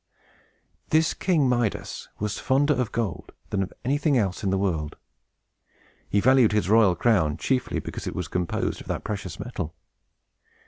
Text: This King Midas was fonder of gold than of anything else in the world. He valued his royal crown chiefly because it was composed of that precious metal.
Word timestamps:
This 0.89 1.13
King 1.13 1.47
Midas 1.47 2.09
was 2.17 2.39
fonder 2.39 2.73
of 2.73 2.91
gold 2.91 3.33
than 3.51 3.61
of 3.61 3.71
anything 3.85 4.17
else 4.17 4.43
in 4.43 4.49
the 4.49 4.57
world. 4.57 4.95
He 6.09 6.19
valued 6.19 6.53
his 6.53 6.67
royal 6.69 6.95
crown 6.95 7.37
chiefly 7.37 7.77
because 7.77 8.07
it 8.07 8.15
was 8.15 8.27
composed 8.27 8.81
of 8.81 8.87
that 8.87 9.03
precious 9.03 9.39
metal. 9.39 9.75